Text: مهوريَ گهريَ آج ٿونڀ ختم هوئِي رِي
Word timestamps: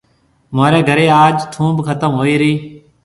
مهوريَ 0.55 0.79
گهريَ 0.87 1.05
آج 1.23 1.35
ٿونڀ 1.53 1.77
ختم 1.87 2.11
هوئِي 2.19 2.35
رِي 2.41 2.53